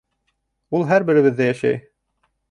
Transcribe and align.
Ул 0.77 0.85
һәр 0.91 1.05
беребеҙҙә 1.09 1.47
йәшәй. 1.51 1.79